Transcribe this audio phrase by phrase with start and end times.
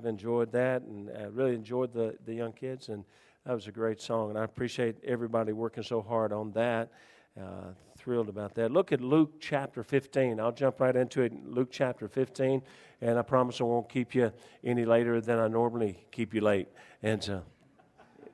[0.00, 2.88] I've enjoyed that and I really enjoyed the, the young kids.
[2.88, 3.04] And
[3.44, 4.30] that was a great song.
[4.30, 6.90] And I appreciate everybody working so hard on that.
[7.38, 8.70] Uh, thrilled about that.
[8.70, 10.40] Look at Luke chapter 15.
[10.40, 11.34] I'll jump right into it.
[11.46, 12.62] Luke chapter 15.
[13.02, 14.32] And I promise I won't keep you
[14.64, 16.68] any later than I normally keep you late.
[17.02, 17.42] And so,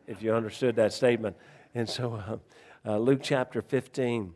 [0.07, 1.37] if you understood that statement.
[1.75, 2.37] And so, uh,
[2.89, 4.33] uh, Luke chapter 15.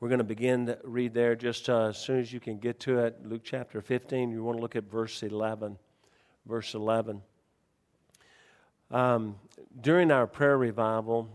[0.00, 2.80] We're going to begin to read there just uh, as soon as you can get
[2.80, 3.18] to it.
[3.22, 5.76] Luke chapter 15, you want to look at verse 11.
[6.46, 7.22] Verse 11.
[8.90, 9.36] Um,
[9.80, 11.28] during our prayer revival,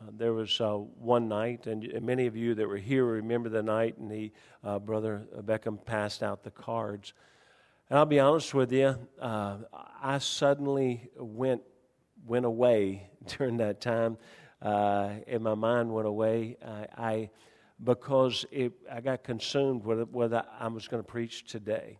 [0.00, 3.62] uh, there was uh, one night, and, many of you that were here remember the
[3.62, 4.30] night, and the
[4.62, 7.14] uh, brother Beckham passed out the cards.
[7.88, 9.56] And I'll be honest with you, uh,
[10.02, 11.62] I suddenly went
[12.26, 14.18] went away during that time,
[14.60, 16.58] uh, and my mind went away.
[16.64, 17.30] I, I
[17.82, 21.98] because it, I got consumed with whether I was going to preach today.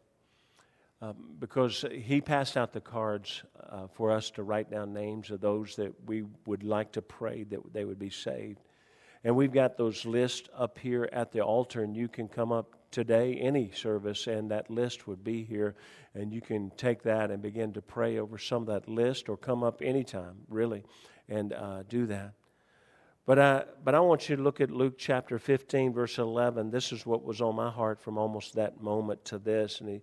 [1.01, 5.41] Um, because he passed out the cards uh, for us to write down names of
[5.41, 8.59] those that we would like to pray that they would be saved.
[9.22, 12.75] And we've got those lists up here at the altar, and you can come up
[12.91, 15.77] today, any service, and that list would be here.
[16.14, 19.37] And you can take that and begin to pray over some of that list or
[19.37, 20.84] come up anytime, really,
[21.28, 22.33] and uh, do that.
[23.25, 26.70] But I, but I want you to look at Luke chapter 15, verse 11.
[26.70, 29.81] This is what was on my heart from almost that moment to this.
[29.81, 30.03] And he,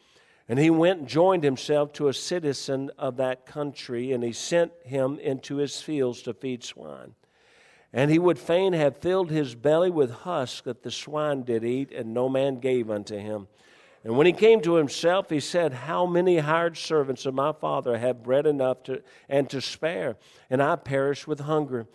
[0.51, 4.73] And he went and joined himself to a citizen of that country, and he sent
[4.83, 7.15] him into his fields to feed swine.
[7.93, 11.93] And he would fain have filled his belly with husk that the swine did eat,
[11.93, 13.47] and no man gave unto him.
[14.03, 17.97] And when he came to himself, he said, How many hired servants of my father
[17.97, 20.17] have bread enough to, and to spare,
[20.49, 21.87] and I perish with hunger?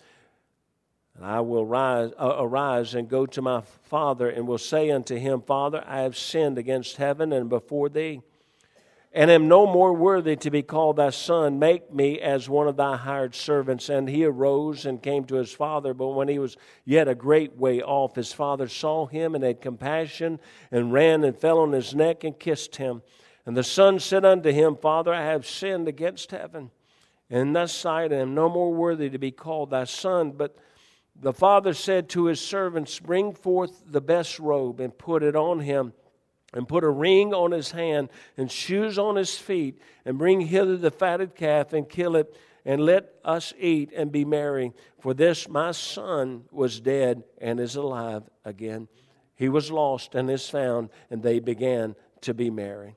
[1.14, 5.16] And I will rise, uh, arise and go to my father and will say unto
[5.16, 8.22] him, Father, I have sinned against heaven and before thee,
[9.16, 11.58] and am no more worthy to be called thy son.
[11.58, 13.88] Make me as one of thy hired servants.
[13.88, 15.94] And he arose and came to his father.
[15.94, 19.62] But when he was yet a great way off, his father saw him and had
[19.62, 20.38] compassion
[20.70, 23.00] and ran and fell on his neck and kissed him.
[23.46, 26.70] And the son said unto him, Father, I have sinned against heaven,
[27.30, 30.32] and in thy sight I am no more worthy to be called thy son.
[30.32, 30.58] But
[31.18, 35.60] the father said to his servants, Bring forth the best robe and put it on
[35.60, 35.94] him,
[36.56, 40.76] and put a ring on his hand and shoes on his feet, and bring hither
[40.76, 42.34] the fatted calf and kill it,
[42.64, 44.72] and let us eat and be merry.
[44.98, 48.88] For this my son was dead and is alive again.
[49.36, 52.96] He was lost and is found, and they began to be merry.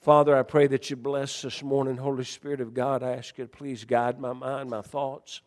[0.00, 1.96] Father, I pray that you bless this morning.
[1.96, 5.42] Holy Spirit of God, I ask you to please guide my mind, my thoughts.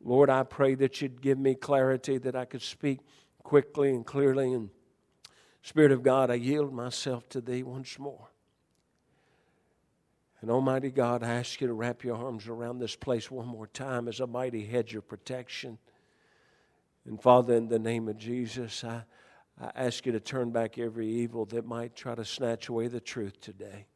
[0.00, 3.00] Lord, I pray that you'd give me clarity that I could speak
[3.42, 4.52] quickly and clearly.
[4.52, 4.70] And
[5.64, 8.28] Spirit of God, I yield myself to thee once more.
[10.42, 13.66] And Almighty God, I ask you to wrap your arms around this place one more
[13.66, 15.78] time as a mighty hedge of protection.
[17.06, 19.04] And Father, in the name of Jesus, I,
[19.58, 23.00] I ask you to turn back every evil that might try to snatch away the
[23.00, 23.86] truth today.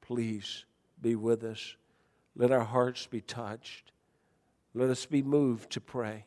[0.00, 0.64] Please
[1.00, 1.76] be with us.
[2.34, 3.92] Let our hearts be touched.
[4.74, 6.24] Let us be moved to pray.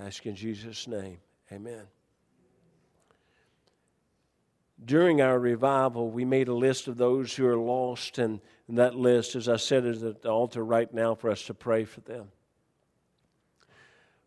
[0.00, 1.18] I ask in Jesus' name,
[1.52, 1.86] amen.
[4.82, 9.34] During our revival, we made a list of those who are lost, and, that list,
[9.34, 12.28] as I said, is at the altar right now for us to pray for them.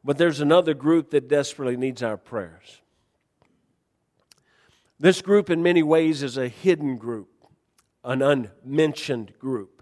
[0.04, 2.82] But there's another group that desperately needs our prayers.
[5.00, 7.30] This group, in many ways, is a hidden group,
[8.04, 9.82] an unmentioned group.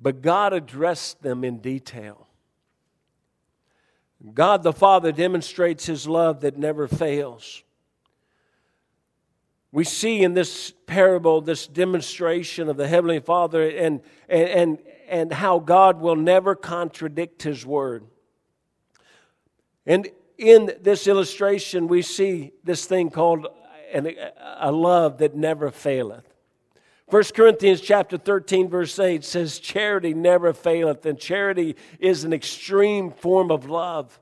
[0.00, 2.25] But God addressed them in detail.
[4.34, 7.62] God the Father demonstrates his love that never fails.
[9.72, 14.78] We see in this parable this demonstration of the Heavenly Father and, and, and,
[15.08, 18.06] and how God will never contradict his word.
[19.84, 20.08] And
[20.38, 23.46] in this illustration, we see this thing called
[23.92, 26.24] a love that never faileth.
[27.08, 33.12] 1 Corinthians chapter 13 verse 8 says charity never faileth and charity is an extreme
[33.12, 34.18] form of love.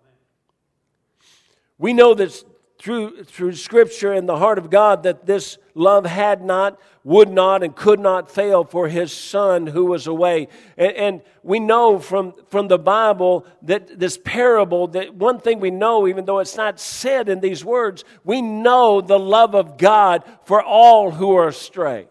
[1.78, 2.44] We know that
[2.78, 7.62] through, through Scripture and the heart of God that this love had not, would not,
[7.62, 10.48] and could not fail for his son who was away.
[10.76, 15.70] And, and, we know from, from the Bible that this parable, that one thing we
[15.70, 20.24] know, even though it's not said in these words, we know the love of God
[20.44, 22.06] for all who are astray.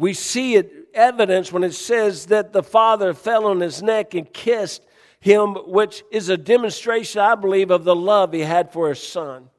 [0.00, 4.32] We see it evidence when it says that the father fell on his neck and
[4.32, 4.82] kissed
[5.20, 9.50] him, which is a demonstration, I believe, of the love he had for his son.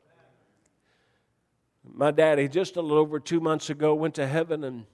[1.84, 4.88] My daddy, just a little over two months ago, went to heaven and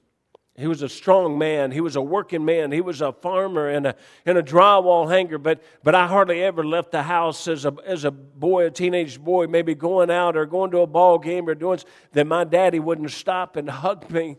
[0.58, 1.72] he was a strong man.
[1.72, 2.74] He was a working man.
[2.74, 3.96] He was a farmer and a,
[4.26, 5.38] and a drywall hanger.
[5.38, 9.18] But, but I hardly ever left the house as a, as a boy, a teenage
[9.18, 11.80] boy, maybe going out or going to a ball game or doing,
[12.12, 14.36] that my daddy wouldn't stop and hug me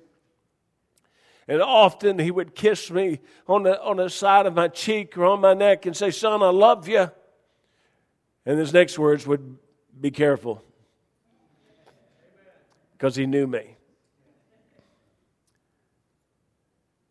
[1.49, 5.25] and often he would kiss me on the, on the side of my cheek or
[5.25, 7.11] on my neck and say, Son, I love you.
[8.45, 9.57] And his next words would
[9.99, 10.63] be careful
[12.93, 13.77] because he knew me.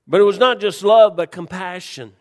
[0.08, 2.14] But it was not just love, but compassion.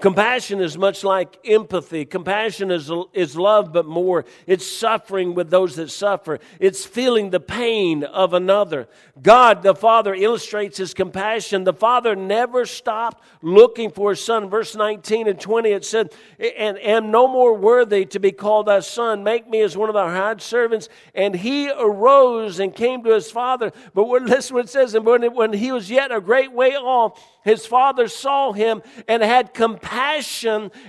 [0.00, 2.06] Compassion is much like empathy.
[2.06, 4.24] Compassion is, is love, but more.
[4.46, 6.38] It's suffering with those that suffer.
[6.58, 8.88] It's feeling the pain of another.
[9.20, 11.64] God, the Father, illustrates his compassion.
[11.64, 14.48] The Father never stopped looking for his Son.
[14.48, 18.80] Verse 19 and 20, it said, And am no more worthy to be called thy
[18.80, 19.22] Son.
[19.22, 20.88] Make me as one of thy hired servants.
[21.14, 23.70] And he arose and came to his Father.
[23.92, 27.22] But listen what it says, and when, when he was yet a great way off,
[27.42, 29.89] his father saw him and had compassion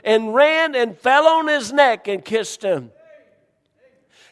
[0.04, 2.92] and ran and fell on his neck and kissed him.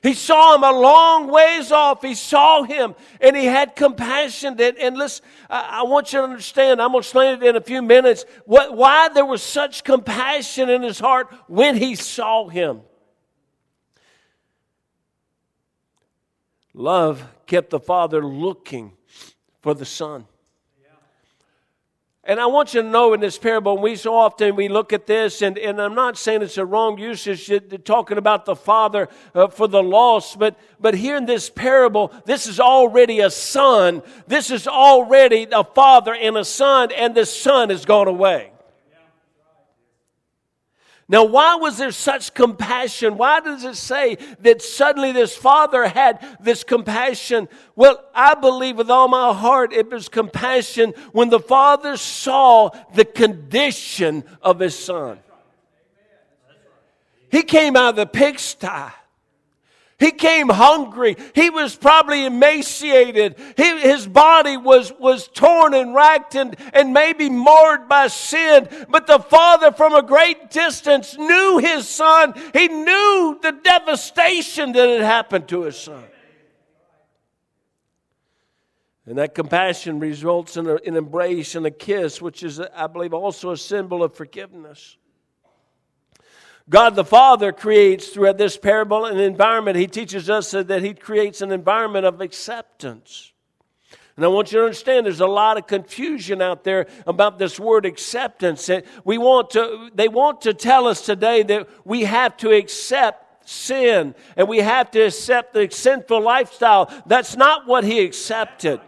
[0.01, 2.01] He saw him a long ways off.
[2.01, 4.55] He saw him and he had compassion.
[4.59, 7.55] And, and listen, I, I, want you to understand, I'm going to explain it in
[7.57, 12.47] a few minutes, what, why there was such compassion in his heart when he saw
[12.47, 12.81] him.
[16.73, 18.93] Love kept the father looking
[19.61, 20.25] for the son.
[22.29, 25.07] And I want you to know in this parable, we so often we look at
[25.07, 27.51] this, and, and I'm not saying it's a wrong usage
[27.85, 32.45] talking about the father uh, for the lost, but, but here in this parable, this
[32.45, 34.03] is already a son.
[34.27, 38.51] This is already a father and a son, and the son has gone away.
[41.11, 43.17] Now, why was there such compassion?
[43.17, 47.49] Why does it say that suddenly this father had this compassion?
[47.75, 53.05] Well, I believe with all my heart it was compassion when the father saw the
[53.05, 55.17] condition of his son.
[57.31, 58.93] He came out of the pigsty.
[59.99, 61.17] He came hungry.
[61.35, 63.35] He was probably emaciated.
[63.57, 68.69] He, his body was, was torn and racked and, and maybe marred by sin.
[68.87, 72.33] But the father from a great distance knew his son.
[72.53, 76.05] He knew the devastation that had happened to his son.
[79.05, 83.51] And that compassion results in an embrace and a kiss, which is, I believe, also
[83.51, 84.98] a symbol of forgiveness.
[86.69, 89.75] God the Father creates throughout this parable an environment.
[89.77, 93.33] He teaches us that He creates an environment of acceptance.
[94.15, 97.57] And I want you to understand there's a lot of confusion out there about this
[97.59, 98.69] word acceptance.
[99.05, 104.13] We want to, they want to tell us today that we have to accept sin
[104.35, 106.93] and we have to accept the sinful lifestyle.
[107.05, 108.81] That's not what he accepted.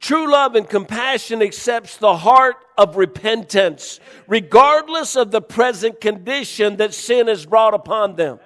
[0.00, 6.94] True love and compassion accepts the heart of repentance, regardless of the present condition that
[6.94, 8.40] sin has brought upon them.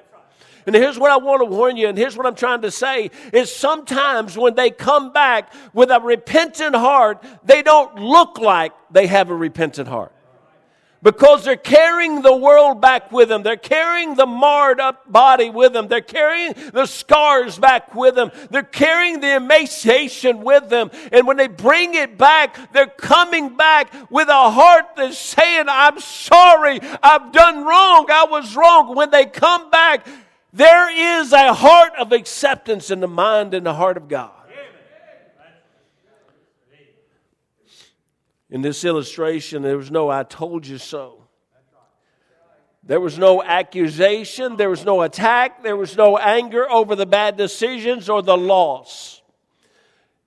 [0.67, 3.13] And here's what I want to warn you, and here's what I'm trying to say
[3.33, 9.07] is sometimes when they come back with a repentant heart, they don't look like they
[9.07, 10.14] have a repentant heart
[11.05, 13.43] because they're carrying the world back with them.
[13.43, 15.87] They're carrying the marred up body with them.
[15.87, 18.33] They're carrying the scars back with them.
[18.51, 20.91] They're carrying the emaciation with them.
[21.13, 26.01] And when they bring it back, they're coming back with a heart that's saying, I'm
[26.01, 26.81] sorry.
[27.03, 28.07] I've done wrong.
[28.11, 28.97] I was wrong.
[28.97, 30.07] When they come back,
[30.55, 34.33] there is a heart of acceptance in the mind and the heart of God.
[38.55, 41.25] In this illustration, there was no I told you so.
[42.85, 47.37] There was no accusation, there was no attack, there was no anger over the bad
[47.37, 49.23] decisions or the loss.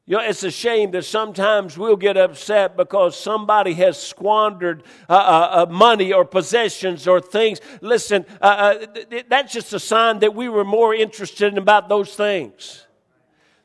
[0.05, 5.13] You know, it's a shame that sometimes we'll get upset because somebody has squandered uh,
[5.13, 7.61] uh, uh money or possessions or things.
[7.79, 11.87] Listen, uh, uh th- that's just a sign that we were more interested in about
[11.87, 12.87] those things.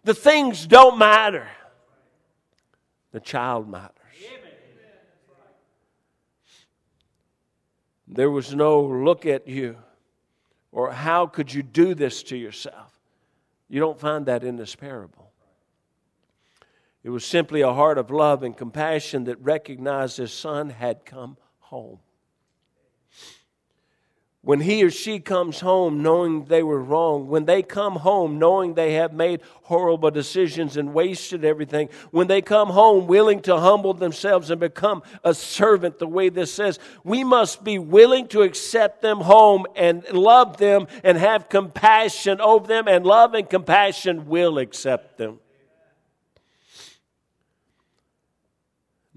[0.04, 1.48] The things don't matter.
[3.10, 3.96] The child matters.
[8.14, 9.76] There was no look at you
[10.70, 12.98] or how could you do this to yourself.
[13.68, 15.30] You don't find that in this parable.
[17.02, 21.36] It was simply a heart of love and compassion that recognized his son had come
[21.58, 21.98] home
[24.44, 28.74] when he or she comes home knowing they were wrong, when they come home knowing
[28.74, 33.94] they have made horrible decisions and wasted everything, when they come home willing to humble
[33.94, 39.00] themselves and become a servant, the way this says, we must be willing to accept
[39.00, 44.58] them home and love them and have compassion over them, and love and compassion will
[44.58, 45.38] accept them.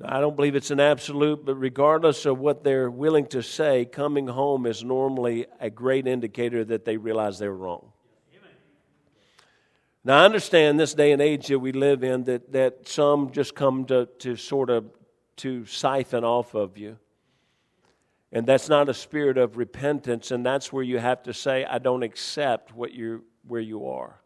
[0.04, 4.28] I don't believe it's an absolute, but regardless of what they're willing to say, coming
[4.28, 7.92] home is normally a great indicator that they realize they're wrong.
[10.04, 13.56] Now, I understand this day and age that we live in that, that some just
[13.56, 14.86] come to, to sort of
[15.38, 16.98] to siphon off of you.
[18.32, 21.80] And that's not a spirit of repentance, and that's where you have to say, I
[21.80, 24.20] don't accept what you where you are.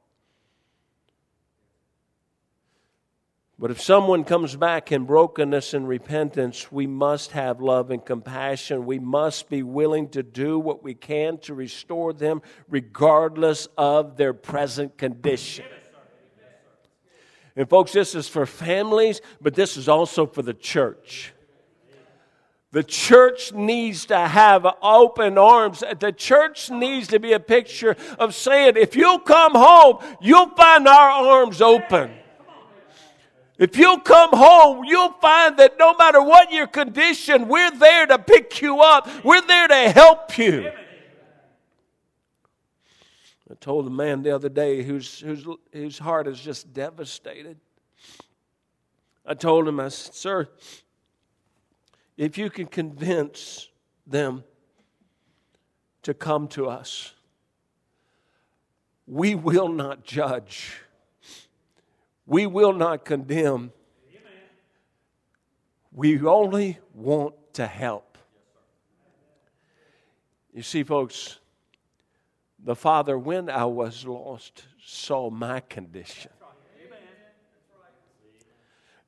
[3.59, 8.85] But if someone comes back in brokenness and repentance, we must have love and compassion.
[8.85, 14.31] We must be willing to do what we can to restore them, regardless of their
[14.33, 15.65] present condition.
[17.57, 21.33] And, folks, this is for families, but this is also for the church.
[22.71, 25.83] The church needs to have open arms.
[25.99, 30.87] The church needs to be a picture of saying, if you'll come home, you'll find
[30.87, 32.11] our arms open.
[33.59, 38.17] If you'll come home, you'll find that no matter what your condition, we're there to
[38.17, 39.07] pick you up.
[39.25, 40.71] We're there to help you.
[43.51, 47.59] I told a man the other day whose, whose, whose heart is just devastated.
[49.25, 50.49] I told him, I said, Sir,
[52.15, 53.67] if you can convince
[54.07, 54.45] them
[56.03, 57.13] to come to us,
[59.05, 60.77] we will not judge
[62.29, 63.73] we will not condemn.
[65.91, 68.17] We only want to help.
[70.53, 71.39] You see, folks,
[72.63, 76.31] the Father, when I was lost, saw my condition.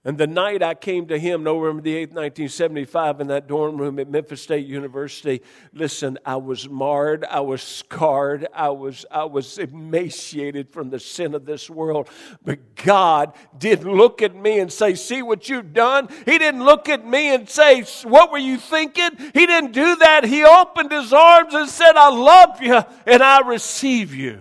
[0.03, 3.99] And the night I came to him, November the 8th, 1975, in that dorm room
[3.99, 5.43] at Memphis State University,
[5.73, 11.35] listen, I was marred, I was scarred, I was, I was emaciated from the sin
[11.35, 12.09] of this world.
[12.43, 16.09] But God did look at me and say, See what you've done?
[16.25, 19.11] He didn't look at me and say, What were you thinking?
[19.35, 20.23] He didn't do that.
[20.23, 24.39] He opened his arms and said, I love you and I receive you.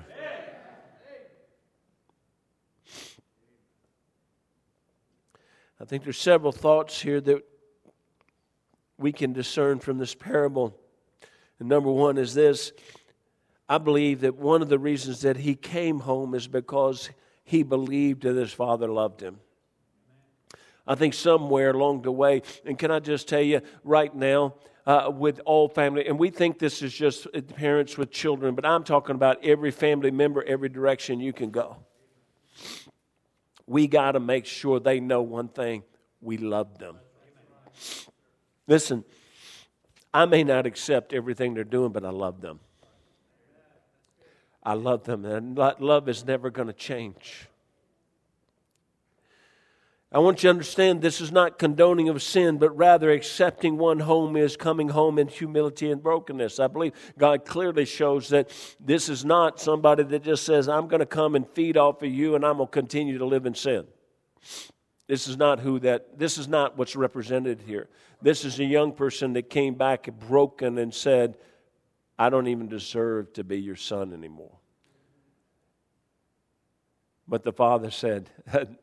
[5.81, 7.43] I think there's several thoughts here that
[8.99, 10.77] we can discern from this parable.
[11.59, 12.73] And number one is this
[13.67, 17.09] I believe that one of the reasons that he came home is because
[17.45, 19.39] he believed that his father loved him.
[20.87, 24.57] I think somewhere along the way, and can I just tell you right now,
[24.87, 28.83] uh, with all family, and we think this is just parents with children, but I'm
[28.83, 31.77] talking about every family member, every direction you can go
[33.71, 35.85] we got to make sure they know one thing
[36.21, 36.97] we love them.
[38.67, 39.05] Listen,
[40.13, 42.59] I may not accept everything they're doing, but I love them.
[44.65, 47.47] I love them, and love is never going to change.
[50.13, 54.01] I want you to understand this is not condoning of sin, but rather accepting one
[54.01, 56.59] home is coming home in humility and brokenness.
[56.59, 58.51] I believe God clearly shows that
[58.81, 62.11] this is not somebody that just says, I'm going to come and feed off of
[62.11, 63.87] you and I'm going to continue to live in sin.
[65.07, 67.89] This is not who that, this is not what's represented here.
[68.21, 71.37] This is a young person that came back broken and said,
[72.19, 74.59] I don't even deserve to be your son anymore.
[77.29, 78.29] But the father said,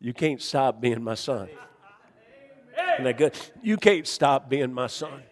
[0.00, 1.48] You can't stop being my son.
[2.94, 3.36] Isn't that good?
[3.62, 5.22] You can't stop being my son.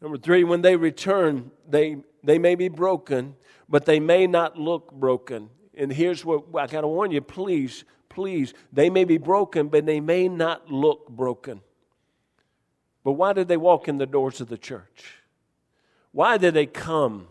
[0.00, 3.36] Number three, when they return, they, they may be broken,
[3.70, 5.48] but they may not look broken.
[5.74, 10.00] And here's what I gotta warn you please, please, they may be broken, but they
[10.00, 11.62] may not look broken.
[13.02, 15.14] But why did they walk in the doors of the church?
[16.12, 17.28] Why did they come?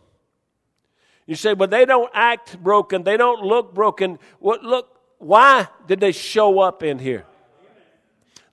[1.26, 3.04] You say, well, they don't act broken.
[3.04, 4.20] They don't look broken.
[4.40, 4.90] What, look,
[5.20, 7.26] why did they show up in here?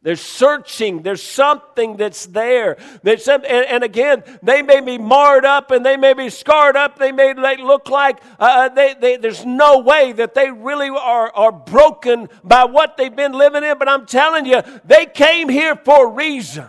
[0.03, 1.03] They're searching.
[1.03, 2.79] There's something that's there.
[3.03, 6.75] There's some, and, and, again, they may be marred up and they may be scarred
[6.75, 6.99] up.
[6.99, 11.31] They may look like uh, uh, they, they, there's no way that they really are,
[11.35, 13.77] are broken by what they've been living in.
[13.77, 16.67] But I'm telling you, they came here for a reason.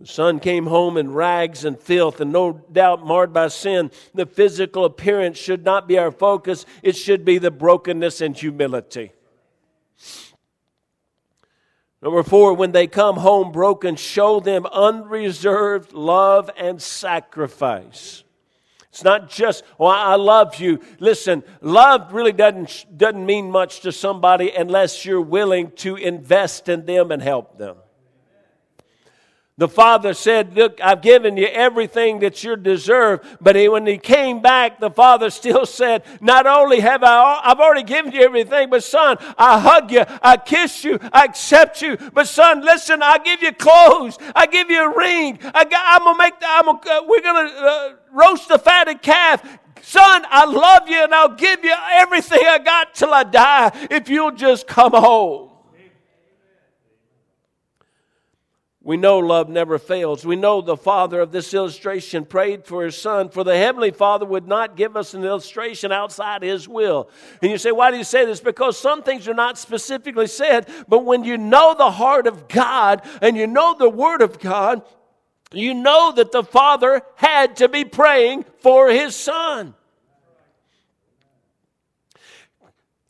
[0.00, 3.90] The son came home in rags and filth, and no doubt marred by sin.
[4.14, 9.12] The physical appearance should not be our focus, it should be the brokenness and humility.
[12.00, 18.22] Number four, when they come home broken, show them unreserved love and sacrifice.
[18.90, 20.78] It's not just, well, I love you.
[21.00, 26.86] Listen, love really doesn't, doesn't mean much to somebody unless you're willing to invest in
[26.86, 27.76] them and help them.
[29.58, 33.38] The father said, Look, I've given you everything that you deserve.
[33.40, 37.58] But he, when he came back, the father still said, Not only have I, I've
[37.58, 41.96] already given you everything, but son, I hug you, I kiss you, I accept you.
[42.14, 45.40] But son, listen, I give you clothes, I give you a ring.
[45.42, 49.42] I, am gonna make, I'm gonna, uh, we're gonna uh, roast a fatted calf.
[49.82, 54.08] Son, I love you and I'll give you everything I got till I die if
[54.08, 55.47] you'll just come home.
[58.88, 60.24] We know love never fails.
[60.24, 64.24] We know the father of this illustration prayed for his son, for the heavenly father
[64.24, 67.10] would not give us an illustration outside his will.
[67.42, 68.40] And you say, why do you say this?
[68.40, 73.06] Because some things are not specifically said, but when you know the heart of God
[73.20, 74.80] and you know the word of God,
[75.52, 79.74] you know that the father had to be praying for his son.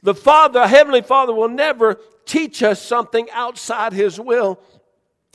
[0.02, 4.61] The Father, Heavenly Father, will never teach us something outside His will.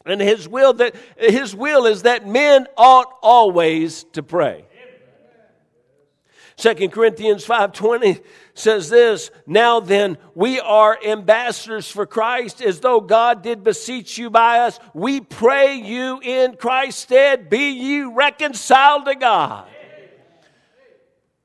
[0.06, 4.66] And his will that his will is that men ought always to pray.
[6.58, 8.22] 2 Corinthians 5:20
[8.54, 14.30] says this, now then we are ambassadors for Christ as though God did beseech you
[14.30, 14.80] by us.
[14.94, 19.68] We pray you in Christ's stead be ye reconciled to God.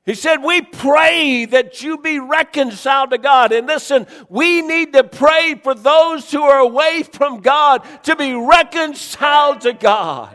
[0.08, 3.52] He said, We pray that you be reconciled to God.
[3.52, 8.32] And listen, we need to pray for those who are away from God to be
[8.32, 10.34] reconciled to God.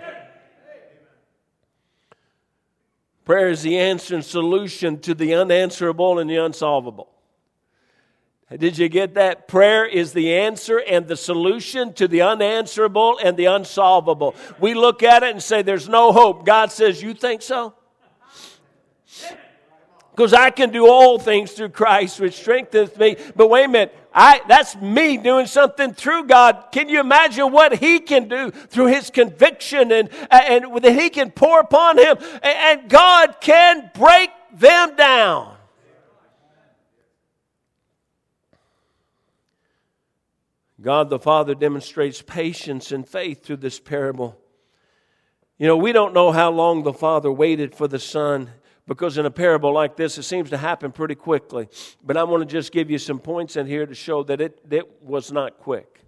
[3.26, 7.10] Prayer is the answer and solution to the unanswerable and the unsolvable.
[8.56, 9.48] Did you get that?
[9.48, 14.36] Prayer is the answer and the solution to the unanswerable and the unsolvable.
[14.60, 16.46] We look at it and say, There's no hope.
[16.46, 17.74] God says, You think so?
[20.16, 23.16] Because I can do all things through Christ which strengthens me.
[23.36, 26.66] But wait a minute, I, that's me doing something through God.
[26.72, 31.32] Can you imagine what He can do through His conviction and, and that He can
[31.32, 32.18] pour upon Him?
[32.44, 35.56] And God can break them down.
[40.80, 44.38] God the Father demonstrates patience and faith through this parable.
[45.58, 48.52] You know, we don't know how long the Father waited for the Son
[48.88, 51.68] because in a parable like this, it seems to happen pretty quickly.
[52.04, 54.60] But I want to just give you some points in here to show that it,
[54.70, 56.02] it was not quick.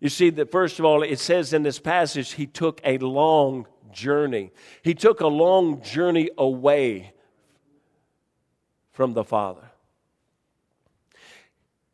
[0.00, 3.66] You see, that first of all, it says in this passage, he took a long
[3.92, 4.52] journey.
[4.82, 7.12] He took a long journey away
[8.92, 9.70] from the Father.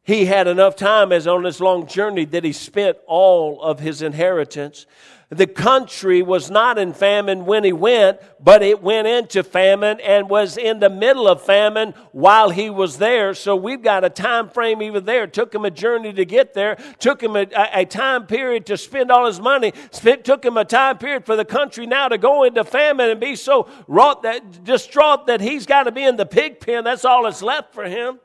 [0.05, 4.03] He had enough time as on this long journey that he spent all of his
[4.03, 4.87] inheritance
[5.31, 10.29] the country was not in famine when he went, but it went into famine and
[10.29, 13.35] was in the middle of famine while he was there.
[13.35, 15.25] So we've got a time frame even there.
[15.25, 18.77] It took him a journey to get there, took him a, a time period to
[18.77, 22.19] spend all his money, Spent, took him a time period for the country now to
[22.19, 26.17] go into famine and be so wrought that distraught that he's got to be in
[26.17, 26.85] the pig pen.
[26.85, 28.21] That's all that's left for him.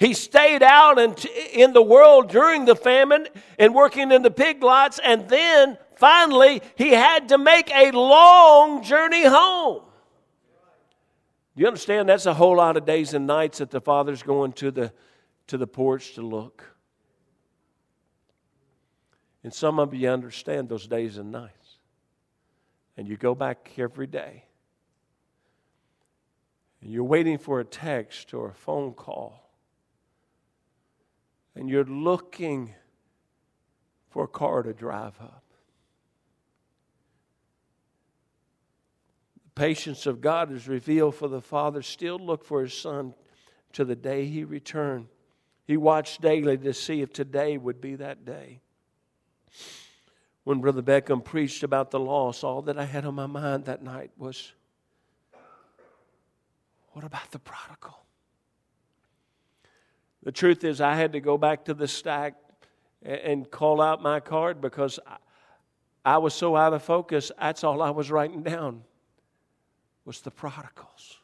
[0.00, 0.98] He stayed out
[1.52, 6.62] in the world during the famine and working in the pig lots, and then finally
[6.74, 9.82] he had to make a long journey home.
[11.54, 12.08] You understand?
[12.08, 14.90] That's a whole lot of days and nights that the father's going to the,
[15.48, 16.64] to the porch to look.
[19.44, 21.76] And some of you understand those days and nights.
[22.96, 24.44] And you go back every day.
[26.80, 29.49] And you're waiting for a text or a phone call
[31.60, 32.74] and you're looking
[34.08, 35.44] for a car to drive up.
[39.44, 43.12] The patience of God is revealed for the Father still look for his Son
[43.74, 45.08] to the day he returned.
[45.66, 48.62] He watched daily to see if today would be that day.
[50.44, 53.82] When Brother Beckham preached about the loss, all that I had on my mind that
[53.82, 54.54] night was
[56.92, 57.98] what about the prodigal?
[60.22, 62.34] The truth is, I had to go back to the stack
[63.02, 64.98] and call out my card because
[66.04, 67.32] I was so out of focus.
[67.38, 68.82] That's all I was writing down
[70.04, 71.18] was the prodigals.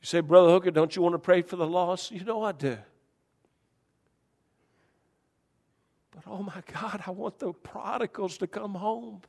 [0.00, 2.10] You say, Brother Hooker, don't you want to pray for the lost?
[2.10, 2.76] You know I do.
[6.10, 9.22] But oh my God, I want the prodigals to come home.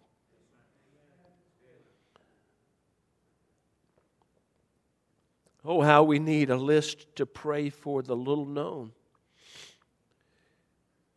[5.65, 8.91] Oh, how we need a list to pray for the little known.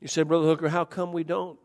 [0.01, 1.59] You said, Brother Hooker, how come we don't?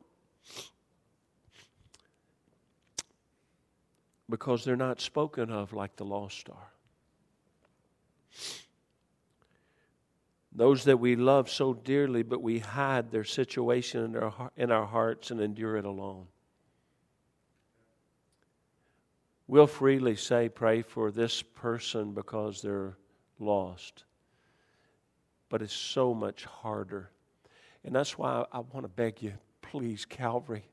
[4.29, 6.71] Because they're not spoken of like the lost are.
[10.51, 14.85] Those that we love so dearly, but we hide their situation in our, in our
[14.85, 16.27] hearts and endure it alone.
[19.53, 22.97] We'll freely say, pray for this person because they're
[23.37, 24.03] lost.
[25.47, 27.11] But it's so much harder.
[27.83, 30.65] And that's why I, want to beg you, please, Calvary.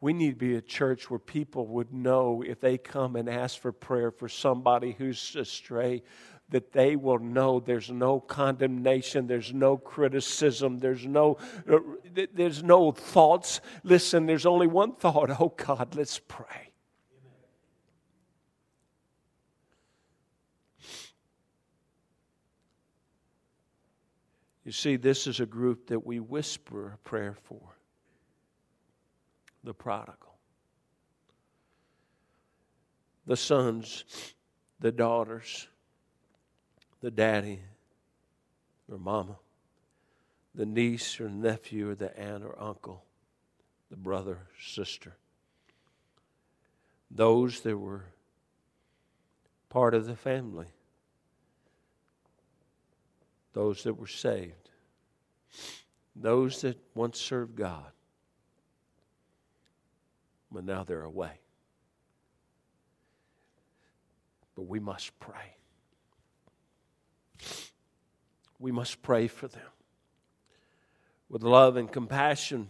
[0.00, 3.60] We need to be a church where people would know if they come and ask
[3.60, 6.02] for prayer for somebody who's astray,
[6.48, 11.38] that they will know there's no condemnation, there's no criticism, there's no,
[11.70, 11.78] uh,
[12.34, 13.60] there's no thoughts.
[13.84, 15.30] Listen, there's only one thought.
[15.40, 16.67] Oh God, let's pray.
[24.68, 27.78] You see, this is a group that we whisper a prayer for.
[29.64, 30.34] The prodigal,
[33.26, 34.04] the sons,
[34.78, 35.68] the daughters,
[37.00, 37.60] the daddy
[38.92, 39.38] or mama,
[40.54, 43.06] the niece or nephew or the aunt or uncle,
[43.88, 45.16] the brother, sister.
[47.10, 48.04] Those that were
[49.70, 50.66] part of the family
[53.58, 54.70] those that were saved,
[56.14, 57.90] those that once served God,
[60.48, 61.40] but now they're away.
[64.54, 65.56] But we must pray.
[68.60, 69.72] We must pray for them.
[71.28, 72.68] With love and compassion,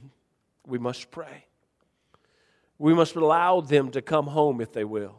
[0.66, 1.44] we must pray.
[2.79, 5.16] We must allow them to come home if they will.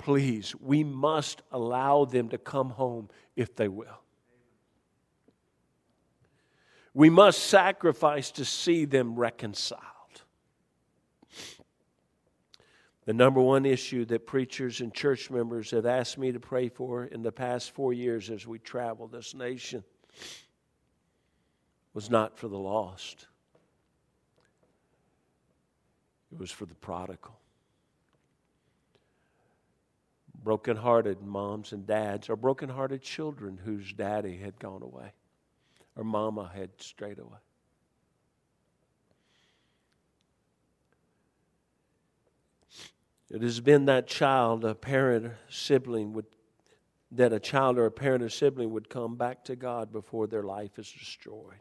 [0.00, 4.00] Please, we must allow them to come home if they will.
[6.94, 9.82] We must sacrifice to see them reconciled.
[13.04, 17.04] The number one issue that preachers and church members have asked me to pray for
[17.04, 19.84] in the past four years as we travel this nation
[21.92, 23.26] was not for the lost,
[26.32, 27.39] it was for the prodigal
[30.42, 35.12] broken-hearted moms and dads or broken-hearted children whose daddy had gone away
[35.96, 37.38] or mama had strayed away.
[43.30, 46.26] It has been that child, a parent, sibling would
[47.12, 50.44] that a child or a parent or sibling would come back to God before their
[50.44, 51.58] life is destroyed.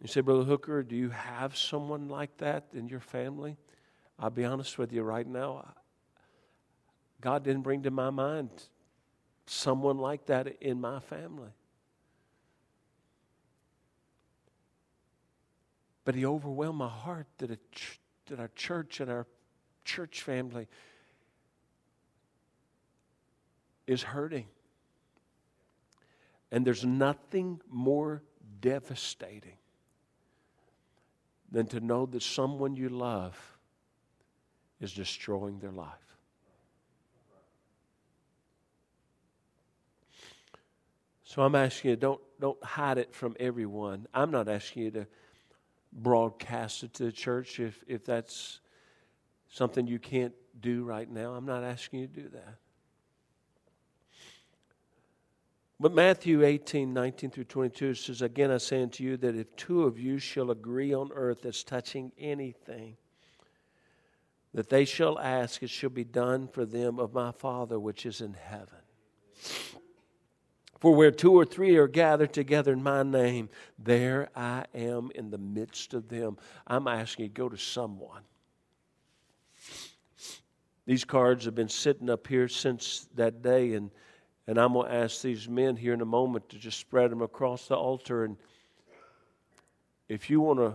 [0.00, 3.56] You say, Brother Hooker, do you have someone like that in your family?
[4.18, 5.74] I'll be honest with you right now.
[7.20, 8.50] God didn't bring to my mind
[9.46, 11.50] someone like that in my family.
[16.04, 19.26] But He overwhelmed my heart that, a ch- that our church and our
[19.84, 20.68] church family
[23.86, 24.46] is hurting.
[26.52, 28.22] And there's nothing more
[28.60, 29.57] devastating
[31.50, 33.36] than to know that someone you love
[34.80, 35.94] is destroying their life.
[41.24, 44.06] So I'm asking you, don't, don't hide it from everyone.
[44.14, 45.06] I'm not asking you to
[45.92, 48.60] broadcast it to the church if, if that's
[49.50, 51.32] something you can't do right now.
[51.34, 52.54] I'm not asking you to do that.
[55.80, 59.84] But Matthew 18, 19 through 22 says, Again, I say unto you that if two
[59.84, 62.96] of you shall agree on earth as touching anything,
[64.54, 68.20] that they shall ask, it shall be done for them of my Father which is
[68.20, 68.80] in heaven.
[70.80, 75.30] For where two or three are gathered together in my name, there I am in
[75.30, 76.38] the midst of them.
[76.66, 78.22] I'm asking you, go to someone.
[80.86, 83.90] These cards have been sitting up here since that day, and
[84.48, 87.20] and I'm going to ask these men here in a moment to just spread them
[87.20, 88.24] across the altar.
[88.24, 88.38] And
[90.08, 90.72] if you want to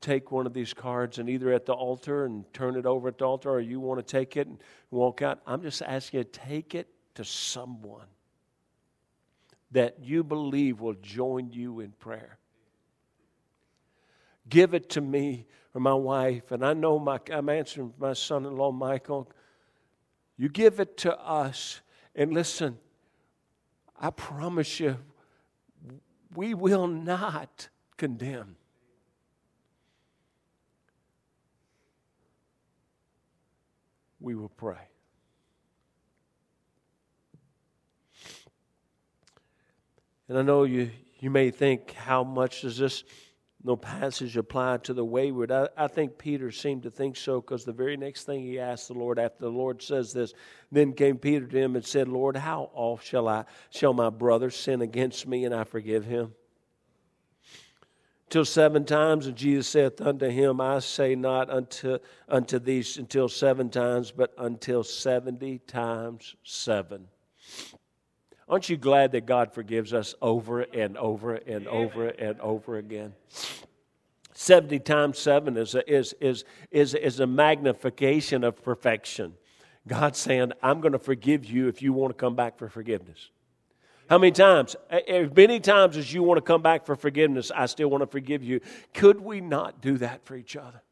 [0.00, 3.18] take one of these cards and either at the altar and turn it over at
[3.18, 4.58] the altar or you want to take it and
[4.90, 8.08] walk out, I'm just asking you to take it to someone
[9.70, 12.38] that you believe will join you in prayer.
[14.48, 16.50] Give it to me or my wife.
[16.50, 19.30] And I know my, I'm answering my son in law, Michael.
[20.36, 21.80] You give it to us.
[22.16, 22.78] And listen,
[24.00, 24.98] I promise you,
[26.34, 28.56] we will not condemn.
[34.20, 34.88] We will pray.
[40.28, 43.04] And I know you, you may think, how much does this
[43.64, 45.50] no passage apply to the wayward?
[45.50, 48.88] I, I think Peter seemed to think so because the very next thing he asked
[48.88, 50.34] the Lord after the Lord says this,
[50.70, 54.50] then came Peter to him and said, Lord, how oft shall I shall my brother
[54.50, 56.34] sin against me and I forgive him?
[58.32, 61.98] Till seven times, and Jesus saith unto him, I say not unto,
[62.30, 67.08] unto these until seven times, but until seventy times seven.
[68.52, 73.14] Aren't you glad that God forgives us over and over and over and over again?
[74.34, 79.32] 70 times 7 is a, is, is, is, is a magnification of perfection.
[79.88, 83.30] God saying, I'm going to forgive you if you want to come back for forgiveness.
[84.10, 84.76] How many times?
[84.90, 88.06] As many times as you want to come back for forgiveness, I still want to
[88.06, 88.60] forgive you.
[88.92, 90.82] Could we not do that for each other?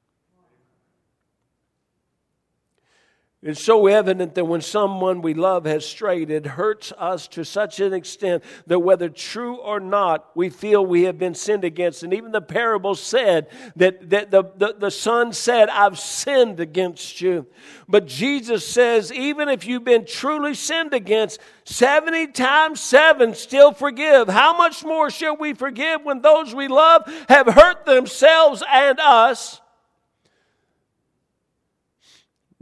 [3.42, 7.80] It's so evident that when someone we love has strayed, it hurts us to such
[7.80, 12.02] an extent that whether true or not, we feel we have been sinned against.
[12.02, 17.22] And even the parable said that, that the, the, the son said, I've sinned against
[17.22, 17.46] you.
[17.88, 24.28] But Jesus says, even if you've been truly sinned against, 70 times 7 still forgive.
[24.28, 29.62] How much more shall we forgive when those we love have hurt themselves and us?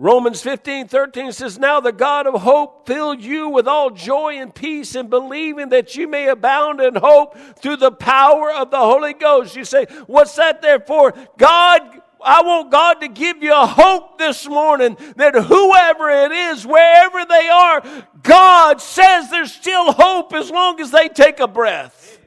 [0.00, 4.54] Romans 15, 13 says, Now the God of hope fill you with all joy and
[4.54, 9.12] peace in believing that you may abound in hope through the power of the Holy
[9.12, 9.56] Ghost.
[9.56, 11.12] You say, What's that there for?
[11.36, 16.64] God, I want God to give you a hope this morning that whoever it is,
[16.64, 17.82] wherever they are,
[18.22, 22.17] God says there's still hope as long as they take a breath.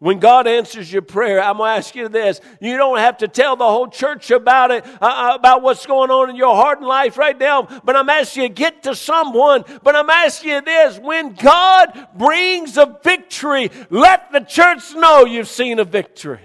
[0.00, 2.40] When God answers your prayer, I'm going to ask you this.
[2.58, 6.10] You don't have to tell the whole church about it, uh, uh, about what's going
[6.10, 8.94] on in your heart and life right now, but I'm asking you to get to
[8.94, 9.62] someone.
[9.82, 10.98] But I'm asking you this.
[10.98, 16.40] When God brings a victory, let the church know you've seen a victory.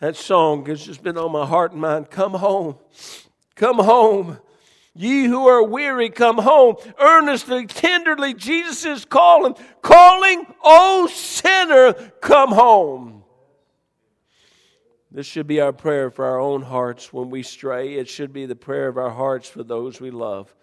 [0.00, 2.10] That song has just been on my heart and mind.
[2.10, 2.76] Come home.
[3.54, 4.38] Come home.
[4.94, 6.76] Ye who are weary, come home.
[6.98, 13.22] Earnestly, tenderly, Jesus is calling, calling, O sinner, come home.
[15.12, 17.94] This should be our prayer for our own hearts when we stray.
[17.94, 20.54] It should be the prayer of our hearts for those we love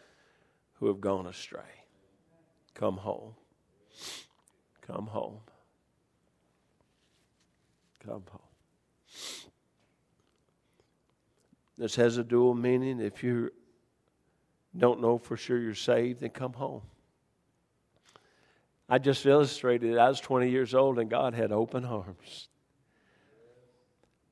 [0.76, 1.62] who have gone astray.
[2.74, 3.34] Come home.
[4.82, 5.40] Come home.
[8.06, 8.42] Come home.
[11.78, 13.00] This has a dual meaning.
[13.02, 13.52] If you're
[14.78, 16.82] don't know for sure you're saved, then come home.
[18.90, 19.98] I just illustrated it.
[19.98, 22.48] I was 20 years old and God had open arms.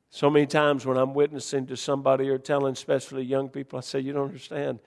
[0.09, 3.99] So many times when I'm witnessing to somebody or telling, especially young people, I say,
[3.99, 4.79] You don't understand.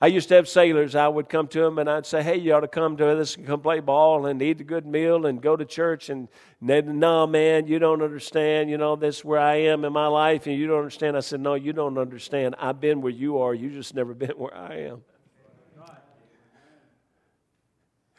[0.00, 0.94] I used to have sailors.
[0.94, 3.36] I would come to them and I'd say, "Hey, you ought to come to this
[3.36, 6.28] and come play ball and eat a good meal and go to church." And
[6.62, 8.70] they'd, "No, man, you don't understand.
[8.70, 11.20] You know this is where I am in my life, and you don't understand." I
[11.20, 12.54] said, "No, you don't understand.
[12.60, 13.52] I've been where you are.
[13.52, 15.02] You just never been where I am."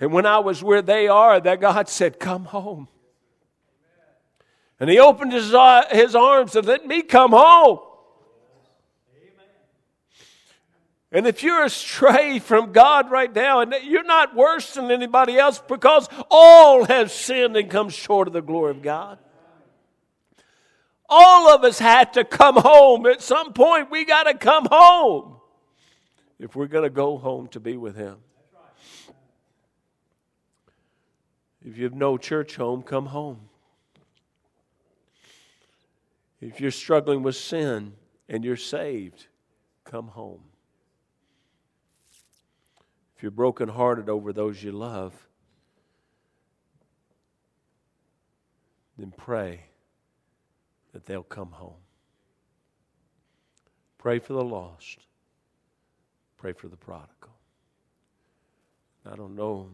[0.02, 2.90] And when I was where they are, that God said, "Come home."
[4.82, 7.80] And He opened His, uh, his arms and let me come home.
[11.12, 15.60] And if you're astray from God right now, and you're not worse than anybody else
[15.68, 19.18] because all have sinned and come short of the glory of God.
[21.12, 23.08] All of us had to come home.
[23.08, 25.38] At some point, we got to come home
[26.38, 28.18] if we're going to go home to be with Him.
[31.66, 33.50] If you have no church home, come home.
[36.40, 37.94] If you're struggling with sin
[38.30, 39.26] and you're saved,
[39.84, 40.42] come home.
[43.20, 45.14] If you're brokenhearted over those you love,
[48.98, 49.66] then pray
[50.94, 51.82] that they'll come home.
[53.98, 55.00] Pray for the lost.
[56.38, 57.36] Pray for the prodigal.
[59.06, 59.68] I don't know.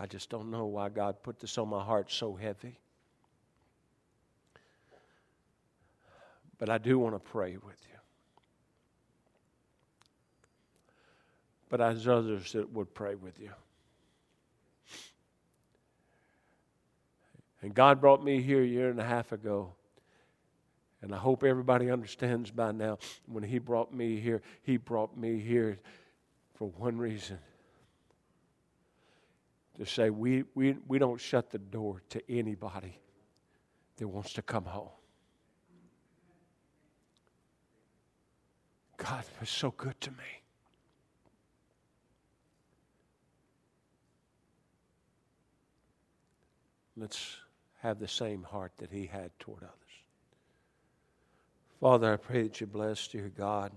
[0.00, 2.78] I just don't know why God put this on my heart so heavy.
[6.56, 8.03] But I do want to pray with you.
[11.74, 13.50] But as others that would pray with you.
[17.62, 19.72] And God brought me here a year and a half ago.
[21.02, 25.40] And I hope everybody understands by now when He brought me here, He brought me
[25.40, 25.80] here
[26.54, 27.40] for one reason
[29.76, 33.00] to say we, we, we don't shut the door to anybody
[33.96, 34.90] that wants to come home.
[38.96, 40.43] God was so good to me.
[46.96, 47.36] Let's
[47.82, 49.72] have the same heart that he had toward others.
[51.80, 53.72] Father, I pray that you bless, dear God.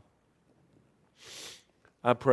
[2.03, 2.25] I pray.